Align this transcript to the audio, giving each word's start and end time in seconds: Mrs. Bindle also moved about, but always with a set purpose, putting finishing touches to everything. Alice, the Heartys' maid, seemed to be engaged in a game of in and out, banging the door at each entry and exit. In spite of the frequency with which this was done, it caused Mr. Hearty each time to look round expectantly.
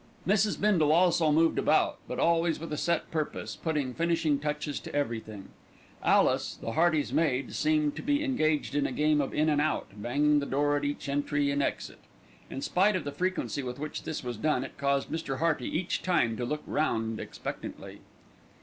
Mrs. 0.27 0.59
Bindle 0.59 0.91
also 0.91 1.31
moved 1.31 1.59
about, 1.59 1.99
but 2.07 2.17
always 2.17 2.59
with 2.59 2.73
a 2.73 2.75
set 2.77 3.11
purpose, 3.11 3.55
putting 3.55 3.93
finishing 3.93 4.39
touches 4.39 4.79
to 4.79 4.95
everything. 4.95 5.49
Alice, 6.03 6.55
the 6.59 6.71
Heartys' 6.71 7.13
maid, 7.13 7.53
seemed 7.53 7.95
to 7.97 8.01
be 8.01 8.23
engaged 8.23 8.73
in 8.73 8.87
a 8.87 8.91
game 8.91 9.21
of 9.21 9.31
in 9.31 9.47
and 9.47 9.61
out, 9.61 9.89
banging 9.95 10.39
the 10.39 10.47
door 10.47 10.75
at 10.75 10.85
each 10.85 11.07
entry 11.07 11.51
and 11.51 11.61
exit. 11.61 11.99
In 12.49 12.61
spite 12.63 12.95
of 12.95 13.03
the 13.03 13.11
frequency 13.11 13.61
with 13.61 13.77
which 13.77 14.01
this 14.01 14.23
was 14.23 14.37
done, 14.37 14.63
it 14.63 14.75
caused 14.79 15.09
Mr. 15.11 15.37
Hearty 15.37 15.67
each 15.67 16.01
time 16.01 16.35
to 16.35 16.45
look 16.45 16.63
round 16.65 17.19
expectantly. 17.19 17.99